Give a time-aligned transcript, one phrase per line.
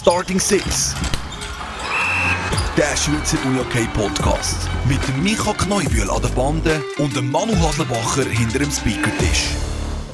[0.00, 0.94] Starting Six.
[2.74, 4.66] Der Schweizer UJK Podcast.
[4.88, 9.50] Mit dem Micha Kneubühl an der Bande und dem Manu Haslebacher hinter dem Speakertisch.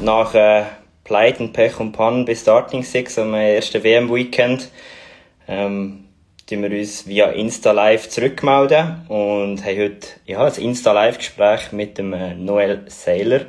[0.00, 0.64] Nach äh,
[1.04, 4.70] Pleiten, Pech und Pannen bis Starting Six am ersten WM-Weekend
[5.46, 6.06] ähm,
[6.48, 11.96] wir uns via Insta Live zurückmelden und haben heute ja, ein Insta Live Gespräch mit
[11.96, 13.42] dem äh, Noel Saylor.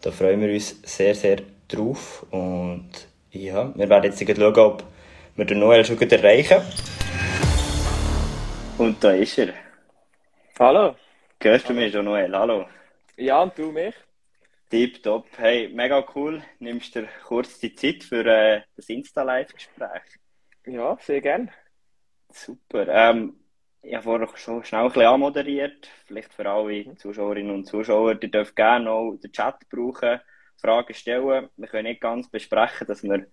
[0.00, 2.88] Da freuen wir uns sehr, sehr drauf und
[3.32, 4.93] ja, wir werden jetzt schauen, ob
[5.36, 6.62] wir den Noel schon gut erreichen.
[8.78, 9.54] Und da ist er.
[10.58, 10.94] Hallo.
[11.42, 12.32] Hörst du mich schon, Noel?
[12.34, 12.66] Hallo.
[13.16, 13.94] Ja, und du mich?
[14.70, 15.26] Tipptopp.
[15.36, 16.42] Hey, mega cool.
[16.60, 20.02] Nimmst du kurz die Zeit für äh, das Insta-Live-Gespräch?
[20.66, 21.50] Ja, sehr gern.
[22.30, 22.86] Super.
[22.88, 23.36] Ähm,
[23.82, 25.88] ich habe vorher schon schnell ein bisschen anmoderiert.
[26.06, 30.20] Vielleicht für alle Zuschauerinnen und Zuschauer, die dürfen gerne auch den Chat brauchen,
[30.56, 31.48] Fragen stellen.
[31.56, 33.26] Wir können nicht ganz besprechen, dass wir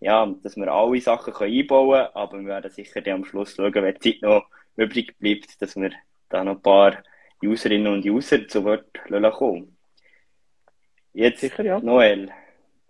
[0.00, 3.74] ja, dass wir alle Sachen können einbauen können, aber wir werden sicher am Schluss schauen,
[3.74, 4.46] wenn die Zeit noch
[4.76, 5.92] übrig bleibt, dass wir
[6.28, 7.02] da noch ein paar
[7.42, 8.86] Userinnen und User zu Wort
[9.34, 9.76] kommen
[11.12, 11.80] Jetzt, sicher, ja.
[11.80, 12.30] Noel,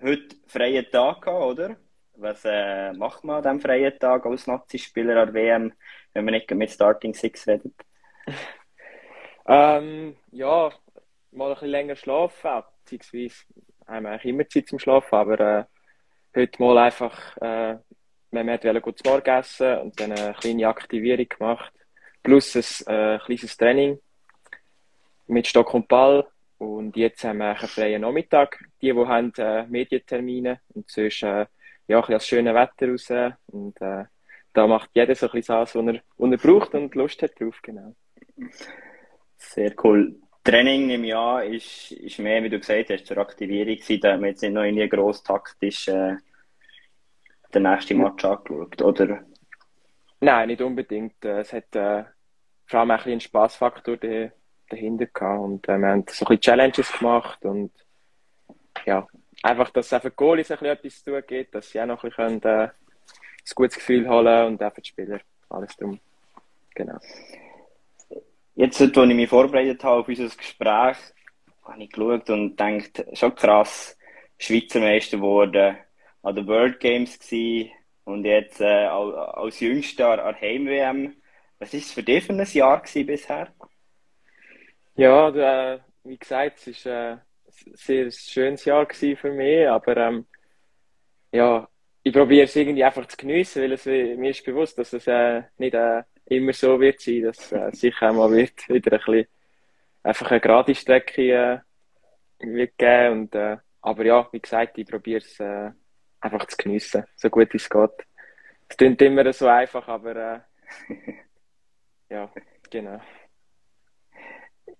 [0.02, 1.76] heute freien Tag gehabt, oder?
[2.14, 5.72] Was äh, macht man an diesem freien Tag als Nazi-Spieler an der WM,
[6.12, 7.72] wenn man nicht mit Starting Six redet?
[9.46, 10.70] ähm, ja,
[11.30, 13.46] mal ein bisschen länger schlafen, beziehungsweise
[13.86, 15.64] haben wir eigentlich immer Zeit zum Schlafen, aber äh,
[16.34, 17.76] heute mal einfach, äh,
[18.30, 21.72] wir wollten gut zu Morgen essen und dann eine kleine Aktivierung gemacht.
[22.22, 23.98] Plus ein äh, kleines Training
[25.26, 26.26] mit Stock und Ball.
[26.58, 28.58] Und jetzt haben wir einen freien Nachmittag.
[28.82, 31.46] Die, die haben äh, Medientermine und sonst äh,
[31.88, 33.34] ja, ein bisschen das schöne Wetter raus.
[33.46, 34.04] Und äh,
[34.52, 37.40] da macht jeder so ein bisschen das, was er, was er braucht und Lust hat
[37.40, 37.58] drauf.
[37.62, 37.94] Genau.
[39.38, 40.20] Sehr cool.
[40.44, 44.00] Training im Jahr ist, ist mehr, wie du gesagt hast, zur Aktivierung gewesen.
[44.00, 46.16] Da haben wir jetzt nicht noch irgendwie gross taktisch äh,
[47.54, 49.24] den nächsten Match angeschaut, oder?
[50.20, 51.24] Nein, nicht unbedingt.
[51.24, 52.04] Äh, es hat äh,
[52.66, 53.96] vor allem ein bisschen einen Spaßfaktor
[54.68, 57.72] dahinter gehabt und äh, wir haben so ein bisschen Challenges gemacht und
[58.86, 59.06] ja,
[59.42, 62.10] einfach, dass einfach Goalies ein bisschen etwas zu tun gibt, dass sie auch noch ein
[62.10, 65.98] bisschen können, äh, ein gutes Gefühl holen und auch für die Spieler alles drum.
[66.74, 66.98] Genau.
[68.54, 70.96] Jetzt, als ich mich vorbereitet habe auf unser Gespräch,
[71.64, 73.96] habe ich geschaut und gedacht, schon krass,
[74.38, 75.76] Schweizer Meister geworden,
[76.22, 77.70] an den World Games gewesen
[78.04, 81.14] und jetzt äh, als Jüngster an Heim-WM.
[81.58, 83.48] Was war es für dich für ein Jahr bisher?
[84.96, 90.26] Ja, da, wie gesagt, es war äh, ein sehr schönes Jahr für mich, aber ähm,
[91.32, 91.68] ja,
[92.02, 95.42] ich probiere es irgendwie einfach zu geniessen, weil es, mir ist bewusst, dass es äh,
[95.58, 99.26] nicht äh, immer so wird sein, dass äh, sicher einmal wird wieder ein bisschen
[100.02, 101.58] einfach eine gerade Strecke äh,
[102.38, 105.70] wird geben und äh, aber ja, wie gesagt, ich probiere es äh,
[106.20, 107.90] einfach zu geniessen, so gut es geht.
[108.68, 110.40] Es klingt immer so einfach, aber äh,
[112.10, 112.30] ja,
[112.70, 113.00] genau.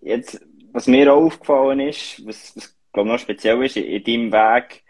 [0.01, 0.41] Jetzt,
[0.73, 4.85] was mir auch aufgefallen ist, was, was glaube noch speziell ist, in deinem Weg,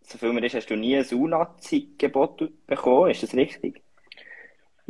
[0.00, 3.82] so viel mir ist, hast du nie ein U-Nazi-Gebot bekommen, ist das richtig?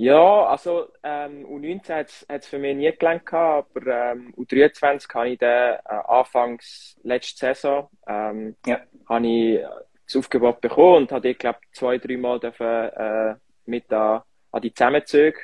[0.03, 5.39] Ja, also ähm, U19 hat es für mich nie gelangt, aber ähm, U23 habe ich
[5.39, 8.81] dann äh, anfangs letzte Saison ähm, ja.
[9.09, 9.61] habe ich
[10.05, 13.37] das Aufgebot bekommen und habe, ich glaube, zwei, drei Mal dürfen, äh,
[13.67, 15.39] mit an, an die Zusammenzüge.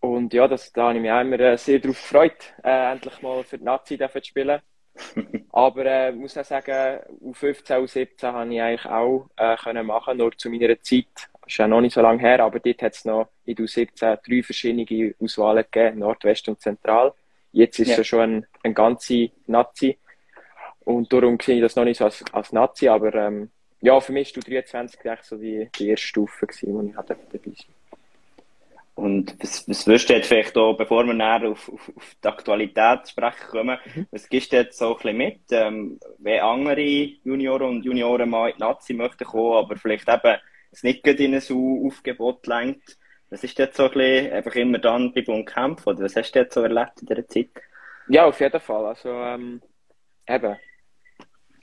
[0.00, 3.20] Und ja, das, da habe ich mich auch immer äh, sehr darauf gefreut, äh, endlich
[3.20, 4.62] mal für die Nazi zu spielen.
[5.52, 10.32] Aber äh, muss auch sagen, U15, U17 habe ich eigentlich auch äh, können machen, nur
[10.38, 13.28] zu meiner Zeit ist ja noch nicht so lange her, aber dort hat es noch
[13.44, 17.12] in der U17 drei verschiedene Auswahlen gegeben, Nordwest und Zentral.
[17.52, 17.98] Jetzt ist ja.
[17.98, 19.98] es schon ein, ein ganzer Nazi.
[20.84, 23.50] Und darum sehe ich das noch nicht so als, als Nazi, aber ähm,
[23.80, 26.96] ja, für mich war du 23 eigentlich so die, die erste Stufe, gewesen, wo ich
[26.96, 27.74] halt dabei sein
[29.00, 32.28] und was, was wirst du jetzt vielleicht auch, bevor wir näher auf, auf, auf die
[32.28, 34.06] Aktualität sprechen kommen, mhm.
[34.10, 38.50] was gibst du jetzt so ein bisschen mit, ähm, wenn andere Junioren und Junioren mal
[38.50, 40.36] in die Nazi möchten kommen, aber vielleicht eben
[40.70, 42.98] es nicht in ein Aufgebot lenkt.
[43.30, 45.90] Was ist jetzt so ein bisschen einfach immer dann bei und kämpfen?
[45.90, 47.50] Oder was hast du jetzt so erlebt in dieser Zeit?
[48.08, 48.86] Ja, auf jeden Fall.
[48.86, 49.62] Also, ähm,
[50.26, 50.56] eben.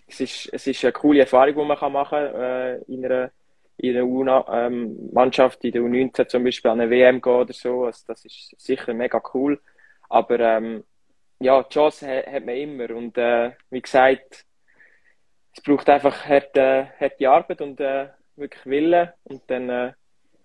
[0.08, 3.32] Es ist, es ist eine coole Erfahrung, die man machen kann, äh, in einer,
[3.76, 7.84] in einer ähm, Mannschaft, in der U19 zum Beispiel an eine WM gehen oder so.
[7.86, 9.60] Also, das ist sicher mega cool.
[10.08, 10.86] Aber, ähm,
[11.40, 12.92] ja, die Chance hat, hat man immer.
[12.92, 14.46] Und, äh, wie gesagt,
[15.54, 18.08] es braucht einfach harte, harte Arbeit und, äh,
[18.38, 19.94] wirklich Willen und dann äh,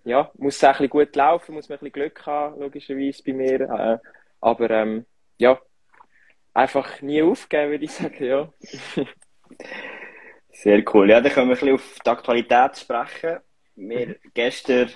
[0.05, 3.23] ja, muss es auch ein bisschen gut laufen, muss man ein bisschen Glück haben, logischerweise
[3.23, 3.61] bei mir.
[3.61, 3.97] Äh,
[4.41, 5.05] aber ähm,
[5.37, 5.59] ja,
[6.53, 8.49] einfach nie aufgeben, würde ich sagen, ja.
[10.51, 11.09] Sehr cool.
[11.09, 13.39] Ja, dann können wir ein bisschen auf die Aktualität sprechen.
[13.75, 14.15] Wir mhm.
[14.33, 14.89] gestern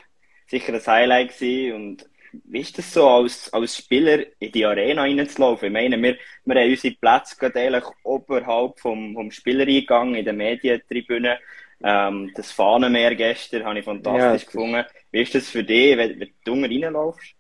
[0.46, 1.74] sicher ein Highlight gewesen.
[1.74, 2.10] Und
[2.46, 5.68] wie ist das so, als, als Spieler in die Arena reinzulaufen?
[5.68, 10.34] Ich meine, wir, wir haben unsere Plätze gerade eigentlich oberhalb vom, vom Spielereingang in der
[10.34, 11.40] Medientribüne.
[11.84, 14.86] Ähm, das Fahnenmeer gestern habe ich fantastisch ja, gefunden.
[15.12, 17.36] Wie ist das für dich, wenn, wenn du reinlaufst?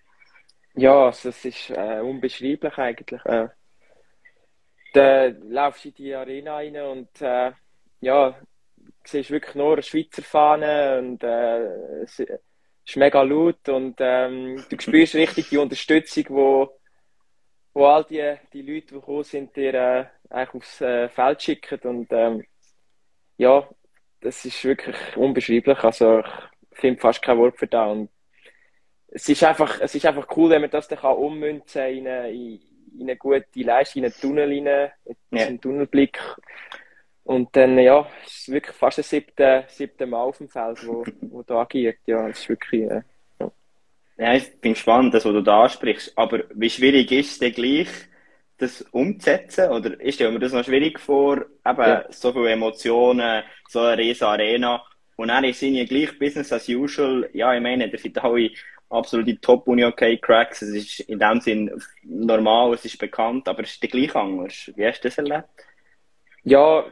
[0.75, 3.25] Ja, also es ist äh, unbeschreiblich eigentlich.
[3.25, 3.48] Äh,
[4.94, 7.51] da laufst du in die Arena rein und äh,
[8.01, 8.39] ja,
[9.04, 14.78] siehst wirklich nur eine Schweizer Fahne und äh, es ist mega laut und ähm, du
[14.80, 16.80] spürst richtig die Unterstützung, wo,
[17.74, 21.80] wo all die, die Leute, die gekommen sind, dir äh, eigentlich aufs äh, Feld schicken
[21.84, 22.45] und ähm,
[23.38, 23.68] ja,
[24.21, 25.83] das ist wirklich unbeschreiblich.
[25.83, 26.19] Also
[26.71, 28.09] ich finde fast kein Wort für das und
[29.09, 32.31] es ist einfach, es ist einfach cool, wenn man das dann kann ummünzen in eine,
[32.31, 32.59] in
[33.01, 34.91] eine gute Leistung, in einen Tunnel rein,
[35.31, 36.19] in einen Tunnelblick.
[37.23, 41.03] Und dann, ja, es ist wirklich fast das siebte, siebte Mal auf dem Feld, wo,
[41.21, 41.97] wo da agiert.
[42.05, 43.01] Ja, es ist wirklich, äh,
[43.39, 43.51] ja.
[44.17, 44.33] ja.
[44.33, 46.17] ich bin gespannt, das, was du da ansprichst.
[46.17, 47.89] Aber wie schwierig ist es denn gleich,
[48.57, 49.69] das umzusetzen?
[49.69, 52.06] Oder ist dir das noch schwierig vor, eben ja.
[52.09, 54.83] so viele Emotionen, so eine riesen Arena?
[55.15, 57.30] Und dann ist es gleich Business as usual.
[57.33, 58.51] Ja, ich meine, da sind alle
[58.89, 60.62] absolute Top-Uni-OK-Cracks.
[60.62, 61.71] Es ist in dem Sinn
[62.04, 64.71] normal, es ist bekannt, aber es ist gleich anders.
[64.75, 65.48] Wie hast du das erlebt?
[66.44, 66.86] Ja,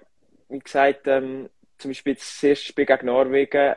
[0.49, 3.75] wie gesagt, ähm, zum Beispiel das erste Spiel gegen Norwegen.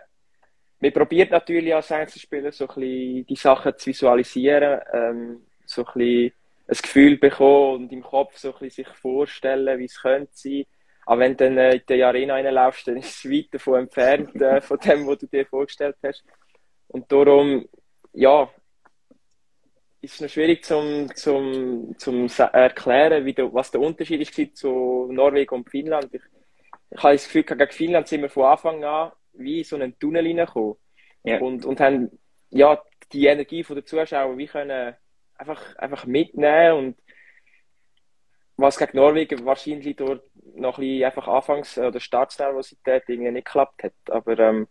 [0.81, 5.93] Man probiert natürlich als Einzelspieler so ein bisschen die Sachen zu visualisieren, ähm, so ein
[5.95, 6.33] bisschen
[6.69, 10.65] ein Gefühl bekommen und im Kopf so ein bisschen sich vorstellen, wie es könnte sein.
[11.07, 14.41] Aber wenn du dann äh, in die Arena reinlaufst, dann ist es weit davon entfernt,
[14.41, 16.23] äh, von dem, was du dir vorgestellt hast.
[16.89, 17.67] Und darum
[18.13, 18.51] ja,
[20.03, 25.55] ist noch schwierig zum, zum, zum erklären, wie der, was der Unterschied ist zu Norwegen
[25.55, 26.13] und Finnland.
[26.13, 26.23] Ich,
[26.91, 30.27] ich habe das Gefühl, gegen Finnland sind wir von Anfang an wie so einen Tunnel
[30.27, 30.77] reingekommen.
[31.25, 31.41] Ja.
[31.41, 32.11] Und, und haben
[32.51, 32.83] ja,
[33.13, 34.95] die Energie der Zuschauer wie können
[35.39, 36.97] einfach, einfach mitnehmen und
[38.57, 40.25] was gegen Norwegen wahrscheinlich dort
[40.57, 43.93] noch ein bisschen einfach Anfangs- oder Startsnervosität irgendwie nicht geklappt hat.
[44.11, 44.67] Aber ähm,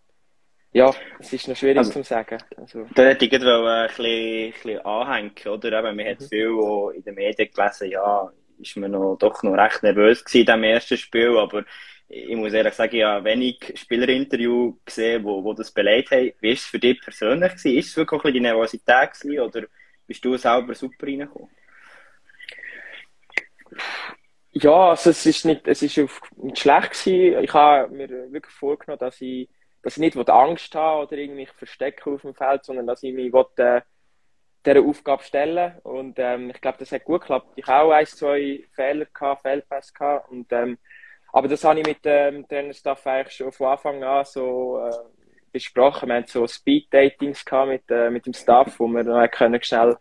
[0.73, 2.37] ja, es ist noch schwierig also, zu sagen.
[2.57, 2.85] Also.
[2.93, 5.79] Da hätte ich gerade ein bisschen, ein bisschen anhängen, oder?
[5.79, 6.25] Eben, man hat mhm.
[6.25, 8.29] viel in den Medien gelesen, ja,
[8.59, 11.63] ist man noch, doch noch recht nervös gewesen in diesem ersten Spiel, aber
[12.09, 16.31] ich muss ehrlich sagen, ich habe wenig Spielerinterview gesehen, wo, wo das beleidigt haben.
[16.39, 17.51] Wie war es für dich persönlich?
[17.53, 17.77] Gewesen?
[17.77, 19.67] Ist es wirklich die Nervosität gewesen, oder
[20.07, 21.49] bist du selber super reingekommen?
[24.51, 27.43] Ja, also es ist nicht, es ist nicht schlecht gewesen.
[27.43, 29.49] Ich habe mir wirklich vorgenommen, dass ich
[29.87, 33.31] dass ich nicht Angst habe oder irgendwie verstecke auf dem Feld, sondern dass ich mich
[33.31, 33.81] will, äh,
[34.65, 37.53] dieser Aufgabe stellen Und ähm, ich glaube, das hat gut geklappt.
[37.55, 40.29] Ich habe auch ein, zwei Fehler gehabt, Fehlpässe gehabt.
[40.29, 40.77] Und, ähm,
[41.31, 44.91] aber das habe ich mit dem ähm, Trainerstaff eigentlich schon von Anfang an so äh,
[45.51, 46.09] besprochen.
[46.09, 49.97] Wir haben so Speed-Datings mit, äh, mit dem Staff, wo wir dann können schnell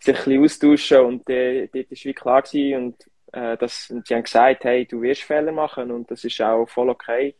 [0.00, 2.96] sich ein bisschen austauschen und äh, dort war wie klar gewesen und,
[3.32, 6.68] äh, dass, und die haben gesagt, hey, du wirst Fehler machen und das ist auch
[6.68, 7.34] voll okay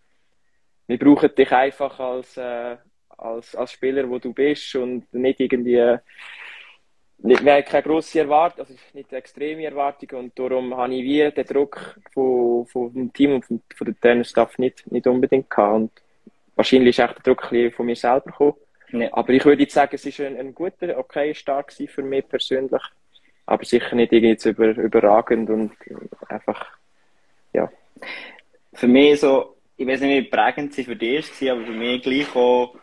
[0.88, 2.76] wir brauchen dich einfach als, äh,
[3.10, 5.98] als, als Spieler, wo du bist und nicht irgendwie,
[7.18, 11.30] nicht, wir haben keine grosse Erwartung, also nicht extreme Erwartungen und darum habe ich wie
[11.30, 15.74] den Druck von, von dem Team und von, von der Trainerstaff nicht, nicht unbedingt gehabt
[15.74, 15.92] und
[16.58, 18.54] wahrscheinlich ist auch der Druck ein von mir selber gekommen.
[18.90, 19.08] Ja.
[19.12, 22.82] Aber ich würde jetzt sagen, es ist ein, ein guter, okay Start für mich persönlich,
[23.46, 25.72] aber sicher nicht irgendwie über, überragend und
[26.28, 26.66] einfach,
[27.52, 27.70] ja.
[28.74, 32.02] Für mich so, ich weiß nicht, wie prägend sie für dich war, aber für mich
[32.02, 32.74] gleich auch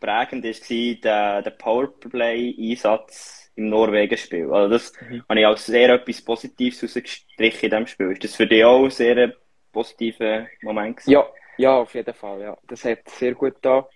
[0.00, 4.52] prägend war der, der Powerplay-Einsatz im Norwegen-Spiel.
[4.52, 5.24] Also das mhm.
[5.28, 8.12] habe ich als sehr etwas Positives rausgestrichen in diesem Spiel.
[8.12, 9.32] Ist das für dich auch ein sehr
[9.72, 11.12] positiver Moment gewesen?
[11.12, 11.26] Ja,
[11.58, 12.40] ja, auf jeden Fall.
[12.40, 12.56] Ja.
[12.66, 13.88] Das hat sehr gut da,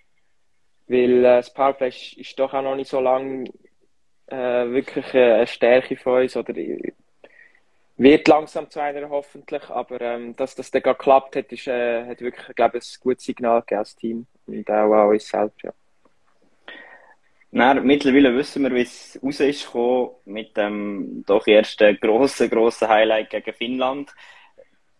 [0.87, 3.45] weil äh, das Powerplay ist, ist, doch auch noch nicht so lange
[4.27, 4.35] äh,
[4.69, 6.53] wirklich eine Stärke von uns oder
[7.97, 12.21] wird langsam zu einer hoffentlich, aber ähm, dass das dann geklappt hat, ist, äh, hat
[12.21, 15.73] wirklich, glaube ein gutes Signal gegeben als Team und auch an uns selbst, ja.
[17.51, 22.87] Na, mittlerweile wissen wir, wie es raus ist gekommen, mit dem doch ersten grossen, grossen
[22.87, 24.11] Highlight gegen Finnland.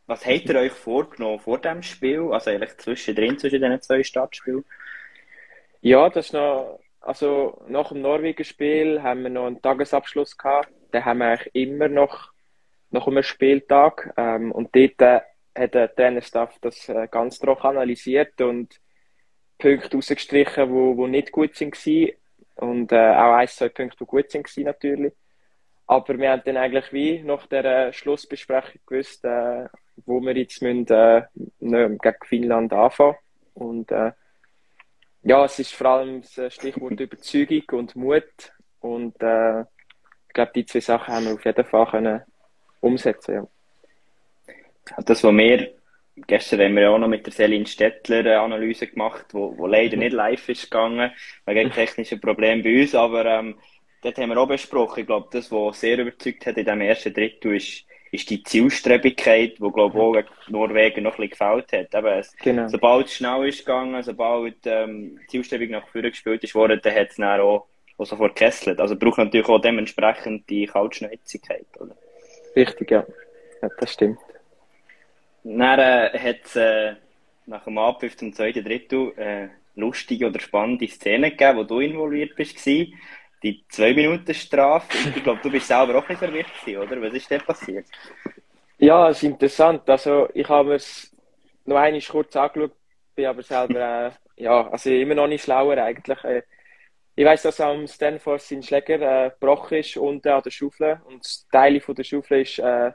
[0.09, 2.31] Was habt ihr euch vorgenommen vor dem Spiel?
[2.31, 4.65] Also eigentlich zwischendrin, zwischen den zwei Startspielen?
[5.81, 10.71] Ja, das ist noch, also nach dem Norwegen-Spiel haben wir noch einen Tagesabschluss gehabt.
[10.91, 12.31] Den haben wir eigentlich immer noch
[12.89, 14.11] nach einem Spieltag.
[14.17, 15.21] Ähm, und dort äh,
[15.55, 18.81] hat der Trainerstaff das äh, ganz trocken analysiert und
[19.59, 21.77] Punkte rausgestrichen, wo, wo nicht gut sind
[22.55, 25.13] und äh, auch ein, zwei Punkte, die gut sind natürlich.
[25.85, 29.67] Aber wir haben dann eigentlich wie nach der äh, Schlussbesprechung gewusst, äh,
[30.05, 31.23] wo wir jetzt müssen, äh,
[31.59, 33.15] gegen Finnland anfangen.
[33.53, 34.11] Und äh,
[35.23, 38.53] ja, es ist vor allem das Stichwort Überzeugung und Mut.
[38.79, 42.21] Und äh, ich glaube, die zwei Sachen haben wir auf jeden Fall können
[42.81, 43.33] umsetzen.
[43.35, 43.47] Ja.
[45.03, 45.79] Das, was wir
[46.27, 49.67] gestern haben wir ja auch noch mit der Selin Stettler eine Analyse gemacht, wo, wo
[49.67, 51.11] leider nicht live ist gegangen,
[51.45, 53.59] wegen technischen Problemen bei uns, aber ähm,
[54.01, 55.01] dort haben wir auch besprochen.
[55.01, 59.57] Ich glaube, das, was sehr überzeugt hat in dem ersten Drittel, ist, ist die Zielstrebigkeit,
[59.59, 61.93] die, glaube ich, auch Norwegen noch ein bisschen gefällt hat.
[61.93, 62.67] Eben, genau.
[62.67, 67.09] Sobald es schnell ist gegangen, sobald ähm, Zielstrebig nach vorne gespielt ist worden, dann hat
[67.09, 68.79] es dann auch, auch sofort gekesselt.
[68.79, 71.95] Also braucht natürlich auch dementsprechend die Kaltschnäuzigkeit, oder?
[72.55, 73.05] Richtig, ja.
[73.61, 74.19] ja das stimmt.
[75.43, 76.95] Dann äh, hat es äh,
[77.45, 82.35] nach dem Abpfiff zum zweiten Drittel äh, lustige oder spannende Szenen gegeben, wo du involviert
[82.35, 82.59] bist.
[83.43, 84.87] Die zwei Minuten Strafe.
[85.15, 87.01] Ich glaube, du bist selber auch nicht verwirrt gewesen, oder?
[87.01, 87.85] Was ist denn passiert?
[88.77, 89.89] Ja, es ist interessant.
[89.89, 91.15] Also ich habe es
[91.65, 92.73] noch einmal kurz angeschaut,
[93.15, 94.11] bin aber selber äh,
[94.43, 96.23] ja, also immer noch nicht schlauer eigentlich.
[96.23, 96.43] Äh,
[97.15, 101.51] ich weiß, dass am Stanford sein Schläger äh, gebrochen ist unten an der Schaufel und
[101.51, 102.91] Teile von der Schaufel ist äh,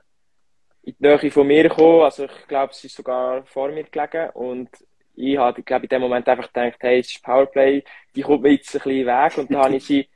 [0.83, 2.03] in die Nähe von mir gekommen.
[2.03, 4.31] Also ich glaube, es ist sogar vor mir gelegen.
[4.31, 4.71] Und
[5.15, 7.85] ich habe, glaube in dem Moment einfach gedacht, hey, es ist Powerplay,
[8.15, 9.39] die kommt mir jetzt ein bisschen weg.
[9.39, 10.09] Und dann habe ich sie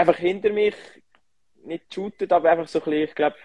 [0.00, 0.74] einfach hinter mich,
[1.64, 3.36] nicht geshootet, aber einfach so ein bisschen, ich glaube,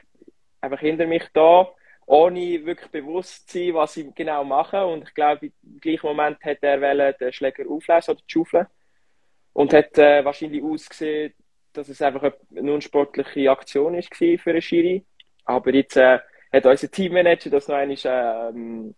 [0.62, 1.72] einfach hinter mich da,
[2.06, 4.86] ohne wirklich bewusst zu sein, was ich genau mache.
[4.86, 8.68] Und ich glaube, im gleichen Moment hat er den Schläger auflesen oder die Schaufel.
[9.54, 11.34] Und hat äh, wahrscheinlich ausgesehen,
[11.74, 15.06] dass es einfach eine unsportliche Aktion ist für einen Schiri.
[15.46, 16.20] Aber jetzt äh,
[16.51, 17.98] hat unser Teammanager das noch einmal
[18.54, 18.96] ähm,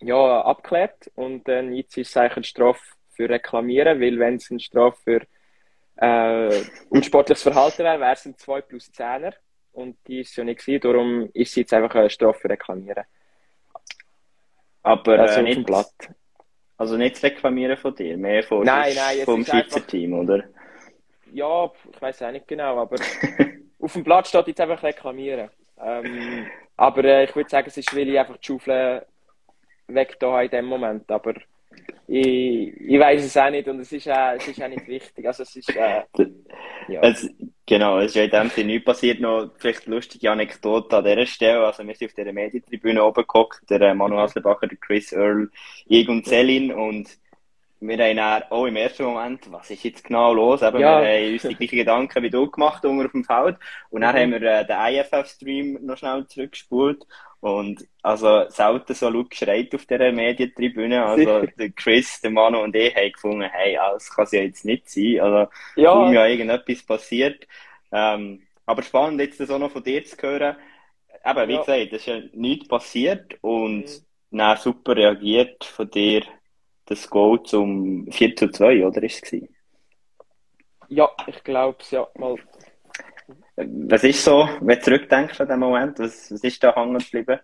[0.00, 4.50] ja, abgeklärt und dann jetzt ist es eigentlich eine Strafe für Reklamieren, weil wenn es
[4.50, 5.20] eine Strafe für
[6.00, 9.34] äh, unsportliches Verhalten wäre, wäre es ein 2 plus 10er
[9.72, 13.04] und die ist ja nicht gewesen, darum ist es jetzt einfach eine Strafe Reklamieren.
[14.82, 15.92] Aber also äh, nicht, Blatt.
[16.76, 20.44] Also nicht das Reklamieren von dir, mehr von, nein, nein, vom Schweizer Team, oder?
[21.32, 22.96] Ja, ich weiß auch nicht genau, aber
[23.80, 25.50] auf dem Blatt steht jetzt einfach Reklamieren.
[25.80, 29.04] Ähm, aber äh, ich würde sagen, es ist, weil ich einfach die Schaufel
[29.88, 31.10] weg da in dem Moment.
[31.10, 31.34] Aber
[32.10, 35.26] ich, ich weiß es auch nicht und es ist, äh, es ist auch nicht wichtig.
[35.26, 36.02] Also es ist, äh,
[36.88, 37.02] ja.
[37.02, 37.28] Es,
[37.66, 39.20] genau, es ist ja in dem Sinne nichts passiert.
[39.20, 41.66] Noch vielleicht eine lustige Anekdote an dieser Stelle.
[41.66, 45.50] Also wir sind auf dieser Medientribüne oben geguckt, der äh, Manu Haslebacher, der Chris Earl,
[45.86, 47.08] ich und Selin und
[47.80, 50.62] wir haben auch im ersten Moment, was ist jetzt genau los?
[50.62, 51.00] Eben, ja.
[51.00, 53.56] Wir haben uns die gleichen Gedanken wie du gemacht unter auf dem Feld.
[53.90, 54.34] Und dann mhm.
[54.34, 57.06] haben wir äh, den IFF-Stream noch schnell zurückgespult.
[57.40, 61.04] Und also selten so laut geschreit auf dieser Medientribüne.
[61.04, 64.64] Also der Chris, der Manu und ich haben gefunden, hey, das kann es ja jetzt
[64.64, 65.20] nicht sein.
[65.20, 65.92] Also ja.
[65.92, 67.46] kaum ja irgendetwas passiert.
[67.92, 70.56] Ähm, aber spannend jetzt das auch noch von dir zu hören.
[71.24, 71.60] Eben, wie ja.
[71.60, 73.84] gesagt, es ist ja nichts passiert und
[74.30, 74.38] mhm.
[74.38, 76.22] dann super reagiert von dir
[76.86, 79.54] das Goal zum 4 zu 2, oder ist es gewesen?
[80.88, 82.08] Ja, ich glaube es, ja.
[82.16, 82.36] Mal.
[83.60, 87.40] Was ist so, wenn du zurückdenkst an den Moment, was, was ist da hängen geblieben?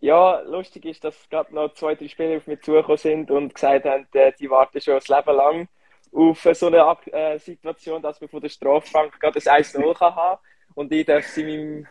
[0.00, 3.86] Ja, lustig ist, dass gerade noch zwei, drei Spieler auf mich zugekommen sind und gesagt
[3.86, 5.68] haben, äh, die warten schon das Leben lang
[6.12, 10.38] auf so eine äh, Situation, dass man von der Strafbank gerade ein 1-0 haben kann
[10.74, 11.86] und ich darf sie in meinem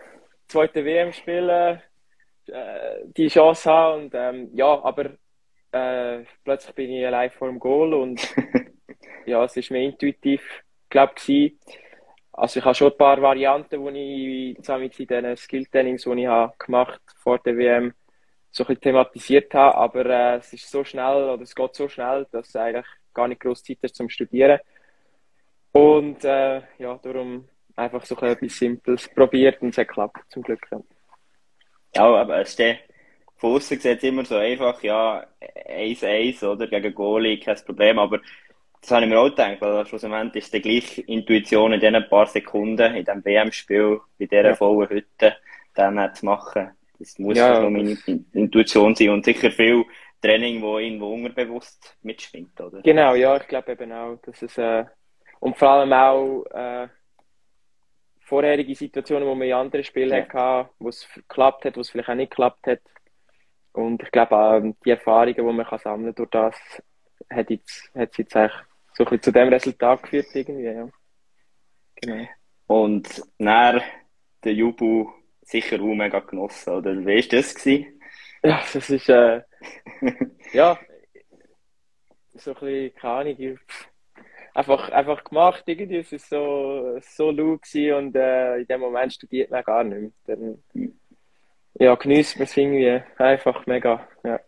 [0.48, 1.82] zweiten WM spielen,
[2.48, 5.12] äh, die Chance haben und ähm, ja, aber
[5.72, 8.22] äh, plötzlich bin ich allein vor dem Goal und
[9.26, 10.44] ja, es ist mir intuitiv,
[10.90, 11.56] glaube ich,
[12.34, 16.28] also ich habe schon ein paar Varianten, die ich zusammen mit diesen Skill-Trainings, die ich
[16.28, 16.54] habe
[17.18, 17.94] vor der WM,
[18.52, 21.88] so ein bisschen thematisiert habe, aber äh, es ist so schnell, oder es geht so
[21.88, 24.60] schnell, dass es eigentlich gar nicht groß Zeit ist zum Studieren.
[25.72, 30.68] Und äh, ja, darum einfach so etwas Simples probiert und es hat geklappt, zum Glück.
[31.96, 32.80] Ja, aber es steht
[33.42, 35.26] von außen sieht immer so einfach, ja,
[35.68, 38.20] 1-1 oder gegen Goalie, kein Problem, aber
[38.82, 42.26] das habe ich mir auch gedacht, weil schlussendlich ist die gleiche Intuition in diesen paar
[42.26, 44.56] Sekunden, in diesem WM-Spiel, bei dieser ja.
[44.56, 45.38] vollen Hütte,
[45.76, 46.72] dann zu machen.
[46.98, 47.98] Das muss ja, so meine
[48.34, 49.86] Intuition sein und sicher viel
[50.22, 52.82] Training, wo irgendwo unterbewusst mitschwingt, oder?
[52.82, 54.86] Genau, ja, ich glaube eben auch, dass es, äh,
[55.40, 56.88] und vor allem auch, äh,
[58.22, 60.28] vorherige Situationen, wo man in anderen Spielen ja.
[60.34, 62.82] hatte, wo es geklappt hat, wo es vielleicht auch nicht geklappt hat,
[63.74, 66.56] und ich glaube auch die Erfahrungen, die man kann sammeln durch das,
[67.30, 70.90] hat jetzt, hat jetzt eigentlich so ein bisschen zu dem Resultat geführt irgendwie, ja.
[71.96, 72.28] Genau.
[72.68, 73.82] Und nach
[74.44, 76.98] der Jubu sicher auch mega genossen, oder?
[76.98, 77.56] Wie war das?
[77.56, 78.02] Gewesen?
[78.44, 79.42] Ja, das ist, äh,
[80.54, 80.80] ja,
[82.34, 83.60] so ein bisschen, keine Ahnung,
[84.54, 89.52] einfach, einfach gemacht irgendwie, es war so, so laut und äh, in dem Moment studiert
[89.52, 90.38] man gar nicht mehr.
[90.38, 90.64] Dann,
[91.76, 94.08] ja, genießt man es irgendwie einfach mega.
[94.24, 94.40] Ja.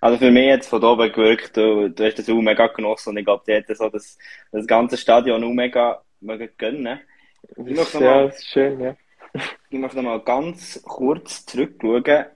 [0.00, 3.16] Also für mich jetzt von oben gewirkt, du, du hast das auch mega genossen und
[3.18, 4.18] ich glaube, die hätten so das,
[4.52, 7.00] das ganze Stadion auch mega, mega gönnen.
[7.50, 8.96] Ich möchte ja, mal, ist schön, ja.
[9.70, 12.26] Ich möchte noch mal ganz kurz zurückschauen,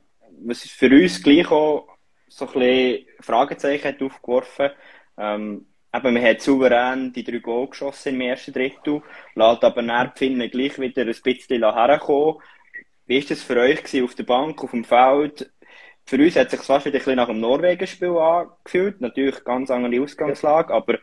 [0.42, 1.88] was für uns gleich auch
[2.28, 4.71] so ein bisschen Fragezeichen hat aufgeworfen.
[5.19, 9.02] Ähm, eben, man hat souverän die drei Goal geschossen im ersten Drittel,
[9.35, 12.37] lässt aber nach Finnen gleich wieder ein bisschen herkommen.
[13.07, 15.50] Wie war das für euch gewesen, auf der Bank, auf dem Feld?
[16.11, 19.00] Für uns hat es sich fast wieder ein bisschen nach dem Norwegen-Spiel angefühlt.
[19.00, 20.99] Natürlich ganz andere Ausgangslage, aber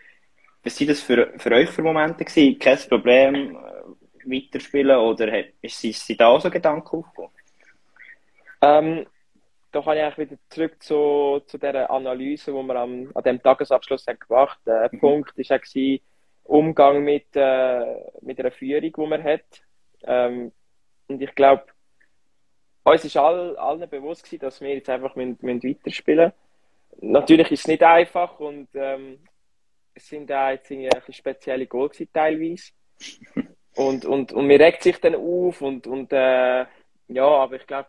[0.66, 2.60] was sind das für, für euch für Momente gewesen?
[2.60, 7.32] Kein Problem, äh, weiterspielen oder ist, sind da auch so Gedanken aufgekommen?
[8.62, 9.06] Ähm,
[9.72, 13.42] da kann ich eigentlich wieder zurück zu, zu dieser Analyse, die wir am, an dem
[13.42, 14.82] Tagesabschluss haben gemacht haben.
[14.82, 15.00] Der mhm.
[15.00, 16.00] Punkt war auch
[16.44, 19.46] Umgang mit, äh, mit einer Führung, die man hat.
[20.04, 20.52] Ähm,
[21.08, 21.64] und ich glaube,
[22.91, 26.32] uns ist all, allen bewusst gewesen, dass wir jetzt einfach müssen, müssen weiterspielen
[26.91, 27.12] müssen.
[27.12, 29.20] Natürlich ist es nicht einfach und ähm,
[29.94, 32.72] es sind auch jetzt irgendwie spezielle Goal gewesen, teilweise.
[33.75, 36.65] Und, und, und mir regt sich dann auf und, und äh,
[37.10, 37.88] ja, aber ich glaube,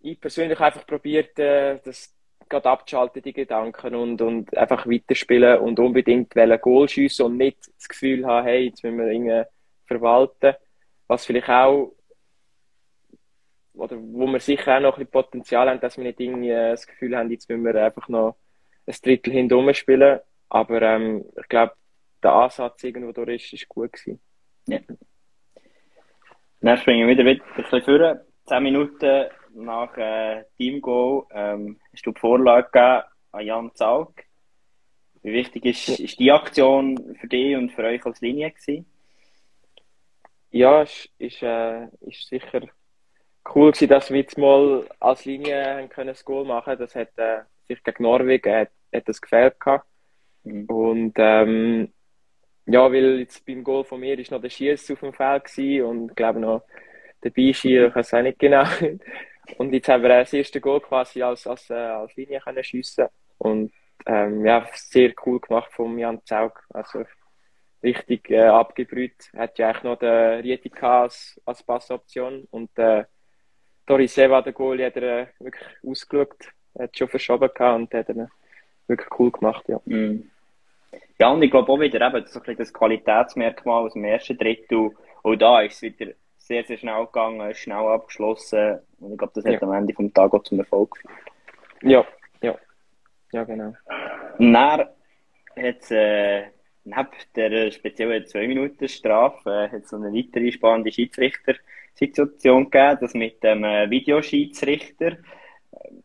[0.00, 2.14] ich persönlich einfach probiert, äh, das
[2.48, 7.58] gerade abzuschalten, die Gedanken und, und einfach weiterspielen und unbedingt wollen Goal schiessen und nicht
[7.76, 9.42] das Gefühl haben, hey, jetzt müssen wir irgendwie
[9.86, 10.54] verwalten.
[11.06, 11.92] Was vielleicht auch,
[13.78, 16.86] oder wo wir sicher auch noch ein bisschen Potenzial haben, dass wir nicht irgendwie das
[16.86, 18.36] Gefühl haben, jetzt müssen wir einfach noch
[18.86, 20.20] ein Drittel hinten spielen.
[20.48, 21.74] Aber ähm, ich glaube,
[22.22, 24.20] der Ansatz irgendwo durch ist, ist gut gewesen.
[24.66, 24.80] Ja.
[26.60, 28.20] Dann springen wir wieder ein bisschen vor.
[28.46, 34.14] Zehn Minuten nach äh, Team-Goal ähm, hast du die Vorlage gegeben an Jan Zaug.
[35.22, 38.86] Wie wichtig ist, ist die Aktion für dich und für euch als Linie gewesen?
[40.50, 42.62] Ja, es ist, äh, ist sicher
[43.54, 47.16] cool gewesen, dass wir jetzt mal als Linie haben können das Goal machen Das hat
[47.16, 49.86] äh, sich gegen Norwegen hat, hat das gefällt gehabt.
[50.44, 50.64] Mhm.
[50.66, 51.92] Und ähm,
[52.66, 55.84] ja, weil jetzt beim Goal von mir ist noch der Schieß auf dem Feld gewesen
[55.84, 56.62] und ich glaube noch
[57.22, 58.64] der Beischieber, ich weiß auch nicht genau.
[59.56, 63.06] Und jetzt haben wir das erste Goal quasi als, als, äh, als Linie können schiessen
[63.38, 63.72] und
[64.06, 66.62] ähm, ja, sehr cool gemacht von Jan Zaug.
[66.70, 67.04] Also
[67.82, 69.30] richtig äh, abgebrüht.
[69.36, 73.04] Hat ja eigentlich noch den Rietika als, als Passoption und äh,
[73.88, 76.36] Doris Seva, der Goal, hat er äh, wirklich ausgeschaut.
[76.78, 78.30] Hat schon verschoben gehabt und hat er
[78.86, 79.80] wirklich cool gemacht, ja.
[79.86, 80.30] Mm.
[81.18, 84.38] Ja, und ich glaube auch wieder eben so ein bisschen das Qualitätsmerkmal aus dem ersten
[84.38, 84.90] Drittel.
[85.22, 88.78] Auch da ist es wieder sehr, sehr schnell gegangen, schnell abgeschlossen.
[89.00, 89.62] Und ich glaube, das hat ja.
[89.62, 91.12] am Ende vom Tag auch zum Erfolg geführt.
[91.82, 92.06] Ja,
[92.40, 92.56] ja.
[93.32, 93.74] Ja, genau.
[94.38, 94.92] Und dann hat
[95.56, 96.44] es äh,
[96.84, 100.90] neben der speziellen 2-Minuten-Strafe äh, hat so eine weitere spannende
[101.98, 105.18] Schiedsrichter-Situation gegeben, das mit dem äh, Videoschiedsrichter.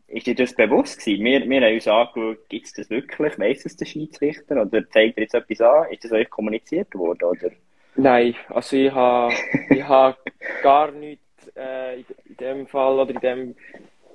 [0.06, 1.24] Ist dir das bewusst gewesen?
[1.24, 3.38] Wir, wir haben uns angeschaut, gibt es das wirklich?
[3.38, 4.60] Weiss es der Schiedsrichter?
[4.60, 5.90] Oder zeigt er jetzt etwas an?
[5.90, 7.24] Ist das euch kommuniziert worden?
[7.24, 7.50] Oder?
[7.96, 9.34] Nein, also ich habe
[9.82, 10.16] ha
[10.62, 13.56] gar nichts äh, in, dem Fall oder in dem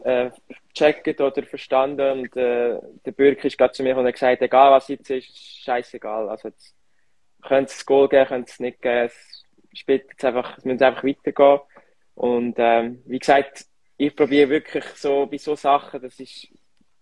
[0.03, 0.29] äh,
[0.73, 4.71] gecheckt oder verstanden und äh, der Bürger ist gerade zu mir und hat gesagt, egal
[4.71, 6.29] was jetzt ist, scheißegal.
[6.29, 6.75] Also jetzt
[7.41, 9.11] könnte es Goal geben, könnte es nicht geben,
[9.73, 11.59] spielt jetzt einfach, es müssen einfach weitergehen
[12.15, 13.65] und ähm, wie gesagt,
[13.97, 16.47] ich probiere wirklich so bei so Sachen, das ist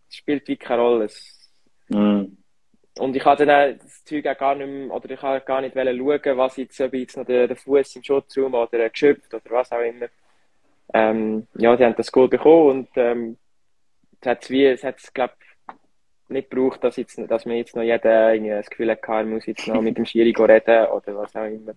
[0.07, 1.09] das spielt wie keine Rolle.
[1.89, 2.37] Mm.
[2.99, 5.61] Und ich habe dann auch das Zeug auch gar nicht mehr, oder ich habe gar
[5.61, 9.43] nicht schauen, was jetzt, ob jetzt noch der, der Fuß im Schutzraum oder geschöpft oder
[9.49, 10.07] was auch immer.
[10.93, 13.37] Ähm, ja, die haben das Goal bekommen und ähm,
[14.21, 15.33] es hat wie, es hat glaube
[16.29, 19.67] nicht gebraucht, dass, jetzt, dass man jetzt noch jeder das Gefühl hat, er muss jetzt
[19.67, 21.73] noch mit dem Schiri reden oder was auch immer.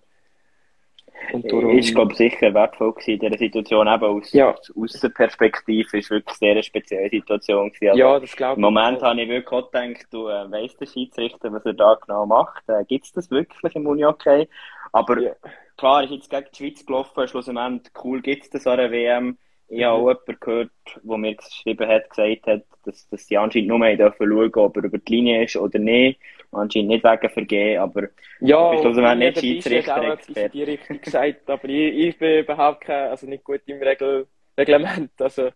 [1.33, 4.55] Und darum, ist, glaube sicher wertvoll gewesen in dieser Situation, eben aus, ja.
[4.75, 7.89] aus der Perspektive, ist wirklich eine sehr spezielle Situation gewesen.
[7.89, 8.57] Also ja, das glaube ich.
[8.57, 11.97] Im Moment habe ich wirklich auch gedacht, du äh, weißt der Schiedsrichter, was er da
[12.05, 12.63] genau macht.
[12.67, 14.49] Äh, Gibt es das wirklich im Uni-Okay?
[14.91, 15.31] Aber ja.
[15.77, 19.37] klar, ist jetzt gegen die Schweiz gelaufen, schlussendlich cool gibt es das an der WM.
[19.73, 23.69] Ich habe auch jemanden gehört, der mir geschrieben hat, gesagt hat, dass, dass sie anscheinend
[23.69, 26.19] nur mehr schauen dürfen, ob er über die Linie ist oder nicht.
[26.51, 28.09] Anscheinend nicht wegen Vergehen, aber
[28.41, 33.11] ja, ich glaube, nicht Schiedsrichter in die Richtung gesagt, aber ich, ich bin überhaupt kein,
[33.11, 35.47] also nicht gut im Regel, Reglement, also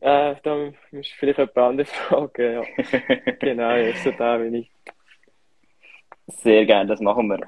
[0.00, 2.62] äh, da musst du vielleicht jemand anderes fragen, ja.
[3.40, 4.70] genau, ja, so da bin ich.
[6.26, 7.40] Sehr gerne, das machen wir.